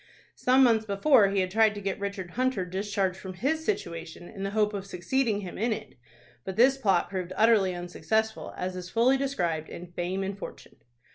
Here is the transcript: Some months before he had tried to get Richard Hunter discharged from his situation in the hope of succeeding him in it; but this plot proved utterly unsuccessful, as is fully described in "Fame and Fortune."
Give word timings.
Some 0.33 0.63
months 0.63 0.87
before 0.87 1.27
he 1.29 1.41
had 1.41 1.51
tried 1.51 1.75
to 1.75 1.79
get 1.79 1.99
Richard 1.99 2.31
Hunter 2.31 2.65
discharged 2.65 3.19
from 3.19 3.35
his 3.35 3.63
situation 3.63 4.27
in 4.27 4.41
the 4.41 4.49
hope 4.49 4.73
of 4.73 4.87
succeeding 4.87 5.41
him 5.41 5.59
in 5.59 5.71
it; 5.71 5.93
but 6.43 6.55
this 6.55 6.75
plot 6.75 7.07
proved 7.07 7.33
utterly 7.35 7.75
unsuccessful, 7.75 8.51
as 8.57 8.75
is 8.75 8.89
fully 8.89 9.15
described 9.15 9.69
in 9.69 9.91
"Fame 9.91 10.23
and 10.23 10.39
Fortune." 10.39 10.77